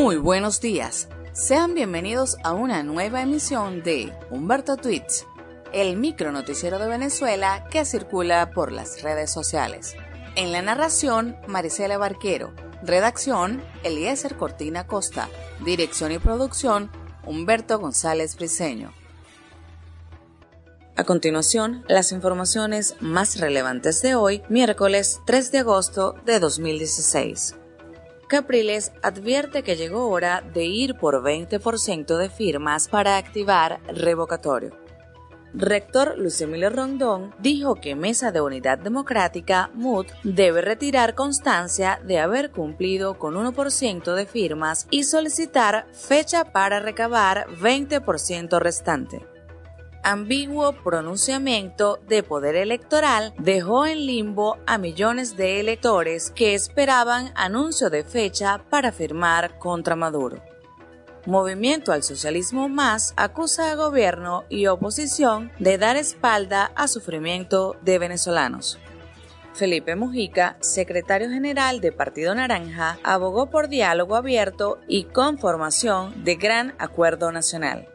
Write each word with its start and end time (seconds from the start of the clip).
Muy 0.00 0.16
buenos 0.16 0.60
días. 0.60 1.08
Sean 1.32 1.74
bienvenidos 1.74 2.36
a 2.44 2.52
una 2.52 2.84
nueva 2.84 3.20
emisión 3.20 3.82
de 3.82 4.16
Humberto 4.30 4.76
Tweets, 4.76 5.26
el 5.72 5.96
micro 5.96 6.30
noticiero 6.30 6.78
de 6.78 6.86
Venezuela 6.86 7.66
que 7.68 7.84
circula 7.84 8.52
por 8.52 8.70
las 8.70 9.02
redes 9.02 9.32
sociales. 9.32 9.96
En 10.36 10.52
la 10.52 10.62
narración, 10.62 11.36
Marisela 11.48 11.98
Barquero. 11.98 12.54
Redacción, 12.84 13.60
Eliezer 13.82 14.36
Cortina 14.36 14.86
Costa. 14.86 15.28
Dirección 15.64 16.12
y 16.12 16.20
producción, 16.20 16.92
Humberto 17.26 17.80
González 17.80 18.36
Briceño. 18.36 18.92
A 20.94 21.02
continuación, 21.02 21.84
las 21.88 22.12
informaciones 22.12 22.94
más 23.00 23.40
relevantes 23.40 24.00
de 24.02 24.14
hoy, 24.14 24.44
miércoles 24.48 25.20
3 25.26 25.50
de 25.50 25.58
agosto 25.58 26.14
de 26.24 26.38
2016. 26.38 27.57
Capriles 28.28 28.92
advierte 29.02 29.62
que 29.62 29.76
llegó 29.76 30.10
hora 30.10 30.42
de 30.52 30.64
ir 30.64 30.96
por 30.96 31.22
20% 31.22 32.18
de 32.18 32.28
firmas 32.28 32.86
para 32.86 33.16
activar 33.16 33.80
revocatorio. 33.88 34.76
Rector 35.54 36.18
Luis 36.18 36.38
Emilio 36.42 36.68
Rondón 36.68 37.34
dijo 37.38 37.76
que 37.76 37.94
Mesa 37.94 38.30
de 38.30 38.42
Unidad 38.42 38.78
Democrática, 38.78 39.70
MUD, 39.72 40.06
debe 40.22 40.60
retirar 40.60 41.14
constancia 41.14 42.00
de 42.04 42.18
haber 42.18 42.50
cumplido 42.50 43.18
con 43.18 43.34
1% 43.34 44.14
de 44.14 44.26
firmas 44.26 44.86
y 44.90 45.04
solicitar 45.04 45.86
fecha 45.92 46.52
para 46.52 46.80
recabar 46.80 47.46
20% 47.48 48.60
restante 48.60 49.26
ambiguo 50.08 50.72
pronunciamiento 50.72 51.98
de 52.08 52.22
poder 52.22 52.56
electoral 52.56 53.34
dejó 53.38 53.84
en 53.84 54.06
limbo 54.06 54.56
a 54.66 54.78
millones 54.78 55.36
de 55.36 55.60
electores 55.60 56.30
que 56.30 56.54
esperaban 56.54 57.30
anuncio 57.34 57.90
de 57.90 58.04
fecha 58.04 58.64
para 58.70 58.90
firmar 58.90 59.58
contra 59.58 59.96
Maduro. 59.96 60.42
Movimiento 61.26 61.92
al 61.92 62.02
Socialismo 62.02 62.70
Más 62.70 63.12
acusa 63.16 63.70
a 63.70 63.74
gobierno 63.74 64.44
y 64.48 64.66
oposición 64.66 65.52
de 65.58 65.76
dar 65.76 65.96
espalda 65.96 66.72
a 66.74 66.88
sufrimiento 66.88 67.76
de 67.82 67.98
venezolanos. 67.98 68.78
Felipe 69.52 69.94
Mujica, 69.94 70.56
secretario 70.60 71.28
general 71.28 71.82
de 71.82 71.92
Partido 71.92 72.34
Naranja, 72.34 72.98
abogó 73.02 73.50
por 73.50 73.68
diálogo 73.68 74.16
abierto 74.16 74.78
y 74.88 75.04
conformación 75.04 76.24
de 76.24 76.36
gran 76.36 76.74
acuerdo 76.78 77.30
nacional. 77.30 77.88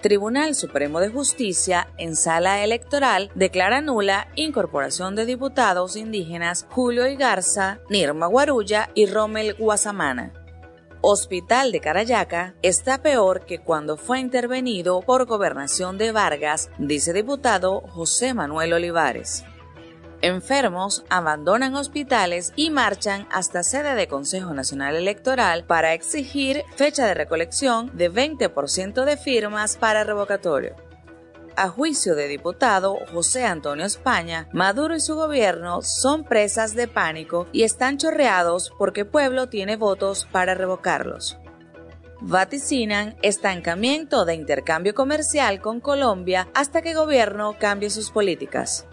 Tribunal 0.00 0.54
Supremo 0.54 1.00
de 1.00 1.08
Justicia 1.08 1.88
en 1.98 2.14
sala 2.14 2.62
electoral 2.62 3.32
declara 3.34 3.80
nula 3.80 4.28
incorporación 4.36 5.16
de 5.16 5.26
diputados 5.26 5.96
indígenas 5.96 6.66
Julio 6.70 7.08
Igarza, 7.08 7.80
Nirma 7.90 8.28
Guarulla 8.28 8.90
y 8.94 9.06
Rommel 9.06 9.54
Guasamana. 9.54 10.32
Hospital 11.00 11.72
de 11.72 11.80
Carayaca 11.80 12.54
está 12.62 13.02
peor 13.02 13.44
que 13.44 13.58
cuando 13.58 13.96
fue 13.96 14.20
intervenido 14.20 15.00
por 15.00 15.26
gobernación 15.26 15.98
de 15.98 16.12
Vargas, 16.12 16.70
dice 16.78 17.12
diputado 17.12 17.80
José 17.80 18.34
Manuel 18.34 18.74
Olivares. 18.74 19.44
Enfermos 20.20 21.04
abandonan 21.10 21.76
hospitales 21.76 22.52
y 22.56 22.70
marchan 22.70 23.28
hasta 23.30 23.62
sede 23.62 23.94
de 23.94 24.08
Consejo 24.08 24.52
Nacional 24.52 24.96
Electoral 24.96 25.64
para 25.64 25.94
exigir 25.94 26.64
fecha 26.74 27.06
de 27.06 27.14
recolección 27.14 27.96
de 27.96 28.10
20% 28.10 29.04
de 29.04 29.16
firmas 29.16 29.76
para 29.76 30.02
revocatorio. 30.02 30.74
A 31.54 31.68
juicio 31.68 32.16
de 32.16 32.26
diputado 32.26 32.98
José 33.12 33.44
Antonio 33.44 33.84
España, 33.84 34.48
Maduro 34.52 34.96
y 34.96 35.00
su 35.00 35.14
gobierno 35.14 35.82
son 35.82 36.24
presas 36.24 36.74
de 36.74 36.88
pánico 36.88 37.46
y 37.52 37.62
están 37.62 37.96
chorreados 37.96 38.72
porque 38.76 39.04
pueblo 39.04 39.48
tiene 39.48 39.76
votos 39.76 40.26
para 40.32 40.54
revocarlos 40.54 41.38
vaticinan 42.20 43.16
estancamiento 43.22 44.24
de 44.24 44.34
intercambio 44.34 44.94
comercial 44.94 45.60
con 45.60 45.80
Colombia 45.80 46.48
hasta 46.54 46.82
que 46.82 46.94
gobierno 46.94 47.56
cambie 47.58 47.90
sus 47.90 48.10
políticas. 48.10 48.86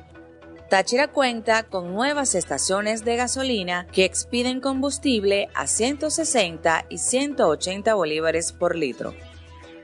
Táchira 0.69 1.09
cuenta 1.09 1.63
con 1.63 1.93
nuevas 1.93 2.33
estaciones 2.33 3.05
de 3.05 3.15
gasolina 3.15 3.85
que 3.91 4.03
expiden 4.03 4.59
combustible 4.61 5.47
a 5.53 5.67
160 5.67 6.85
y 6.89 6.97
180 6.97 7.93
bolívares 7.93 8.51
por 8.51 8.75
litro. 8.75 9.13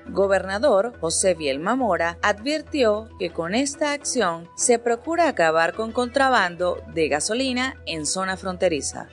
Gobernador 0.08 0.94
José 1.00 1.36
Vielma 1.36 1.75
Mora 1.75 2.18
advirtió 2.24 3.09
que 3.20 3.30
con 3.30 3.53
esta 3.53 3.94
acción 3.94 4.50
se 4.56 4.80
procura 4.80 5.28
acabar 5.28 5.74
con 5.74 5.91
contrabando 5.91 6.81
de 6.94 7.08
gasolina 7.09 7.75
en 7.86 8.08
zona 8.08 8.36
fronteriza 8.36 9.08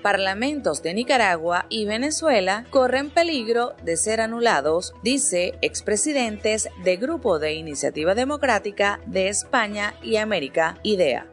parlamentos 0.00 0.82
de 0.82 0.94
Nicaragua 0.94 1.66
y 1.68 1.84
Venezuela 1.84 2.64
corren 2.70 3.10
peligro 3.10 3.74
de 3.82 3.96
ser 3.96 4.20
anulados, 4.20 4.94
dice 5.02 5.58
expresidentes 5.62 6.68
de 6.84 6.96
Grupo 6.96 7.38
de 7.38 7.54
Iniciativa 7.54 8.14
Democrática 8.14 9.00
de 9.06 9.28
España 9.28 9.94
y 10.02 10.16
América, 10.16 10.78
IDEA. 10.82 11.26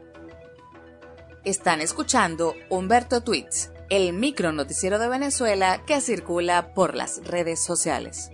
Están 1.44 1.80
escuchando 1.80 2.54
Humberto 2.68 3.22
Tweets, 3.22 3.70
el 3.90 4.12
micro 4.12 4.52
noticiero 4.52 4.98
de 4.98 5.08
Venezuela 5.08 5.82
que 5.86 6.00
circula 6.00 6.74
por 6.74 6.94
las 6.94 7.24
redes 7.24 7.64
sociales. 7.64 8.30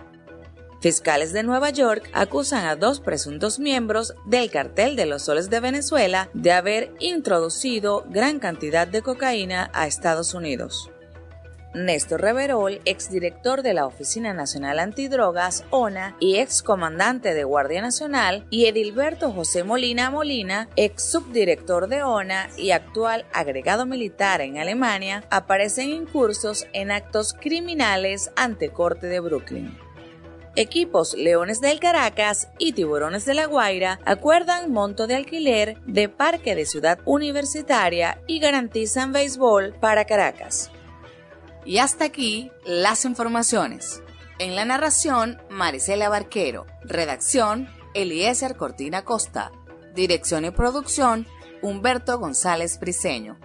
Fiscales 0.85 1.33
de 1.33 1.43
Nueva 1.43 1.71
York 1.71 2.11
acusan 2.13 2.67
a 2.67 2.77
dos 2.77 3.01
presuntos 3.01 3.59
miembros 3.59 4.13
del 4.27 4.51
cartel 4.51 4.97
de 4.97 5.07
los 5.07 5.23
soles 5.23 5.49
de 5.49 5.59
Venezuela 5.59 6.29
de 6.35 6.53
haber 6.53 6.93
introducido 6.99 8.05
gran 8.11 8.39
cantidad 8.39 8.87
de 8.87 9.01
cocaína 9.01 9.71
a 9.73 9.87
Estados 9.87 10.35
Unidos. 10.35 10.91
Néstor 11.73 12.21
Reverol, 12.21 12.83
exdirector 12.85 13.63
de 13.63 13.73
la 13.73 13.87
Oficina 13.87 14.35
Nacional 14.35 14.79
Antidrogas, 14.79 15.65
ONA, 15.71 16.19
y 16.21 16.37
excomandante 16.37 17.33
de 17.33 17.45
Guardia 17.45 17.81
Nacional, 17.81 18.47
y 18.51 18.67
Edilberto 18.67 19.33
José 19.33 19.65
Molina 19.65 20.11
Molina, 20.11 20.69
ex 20.77 21.03
subdirector 21.03 21.89
de 21.89 22.03
ONA 22.03 22.51
y 22.59 22.73
actual 22.73 23.25
agregado 23.33 23.87
militar 23.87 24.43
en 24.43 24.59
Alemania, 24.59 25.25
aparecen 25.31 25.89
incursos 25.89 26.67
en 26.75 26.91
actos 26.91 27.33
criminales 27.33 28.31
ante 28.37 28.69
Corte 28.69 29.07
de 29.07 29.21
Brooklyn. 29.21 29.84
Equipos 30.57 31.15
Leones 31.15 31.61
del 31.61 31.81
Caracas 31.81 32.49
y 32.59 32.75
Tiburones 32.75 33.25
de 33.25 33.35
la 33.35 33.47
Guaira 33.47 33.99
acuerdan 34.05 34.71
monto 34.71 35.09
de 35.09 35.17
alquiler 35.17 35.81
de 35.85 36.09
Parque 36.09 36.55
de 36.55 36.65
Ciudad 36.65 37.01
Universitaria 37.05 38.23
y 38.29 38.39
garantizan 38.39 39.13
béisbol 39.13 39.75
para 39.81 40.05
Caracas. 40.05 40.71
Y 41.65 41.79
hasta 41.79 42.05
aquí 42.05 42.53
las 42.65 43.05
informaciones. 43.05 44.01
En 44.39 44.55
la 44.55 44.65
narración, 44.65 45.43
Marisela 45.51 46.09
Barquero. 46.09 46.67
Redacción, 46.83 47.69
Eliezer 47.95 48.57
Cortina 48.57 49.05
Costa. 49.05 49.51
Dirección 49.93 50.45
y 50.45 50.51
producción, 50.51 51.27
Humberto 51.63 52.19
González 52.19 52.79
Briceño. 52.79 53.39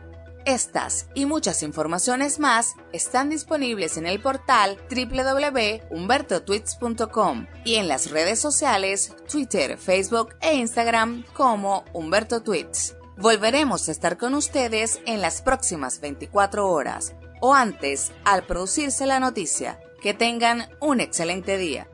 Estas 0.46 1.08
y 1.14 1.26
muchas 1.26 1.64
informaciones 1.64 2.40
más 2.40 2.76
están 2.94 3.30
disponibles 3.30 3.98
en 3.98 4.08
el 4.08 4.22
portal 4.22 4.78
www.humbertotweets.com 4.90 7.48
y 7.66 7.76
en 7.76 7.88
las 7.88 8.10
redes 8.10 8.40
sociales 8.40 9.16
Twitter, 9.30 9.78
Facebook 9.78 10.36
e 10.42 10.56
Instagram 10.56 11.24
como 11.34 11.84
Humberto 11.94 12.42
Tweets. 12.42 12.96
Volveremos 13.18 13.88
a 13.90 13.92
estar 13.92 14.18
con 14.18 14.34
ustedes 14.34 15.02
en 15.06 15.22
las 15.22 15.42
próximas 15.42 16.00
24 16.00 16.70
horas 16.70 17.14
o 17.42 17.54
antes 17.54 18.14
al 18.24 18.46
producirse 18.46 19.06
la 19.06 19.20
noticia. 19.20 19.82
Que 20.02 20.14
tengan 20.14 20.70
un 20.80 21.02
excelente 21.02 21.58
día. 21.58 21.90